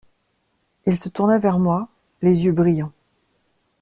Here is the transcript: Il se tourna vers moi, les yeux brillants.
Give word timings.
Il 0.87 0.97
se 0.99 1.09
tourna 1.09 1.37
vers 1.37 1.59
moi, 1.59 1.87
les 2.23 2.41
yeux 2.45 2.53
brillants. 2.53 2.91